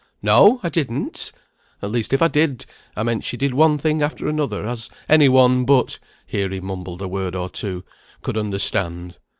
[0.23, 0.59] "No!
[0.63, 1.31] I didn't!
[1.79, 2.65] at least if I did,
[2.95, 7.03] I meant she did one thing after another, as any one but" (here he mumbled
[7.03, 7.83] a word or two)
[8.23, 9.19] "could understand.